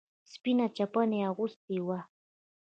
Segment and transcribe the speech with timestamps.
[0.33, 1.99] سپينه چپنه يې اغوستې وه.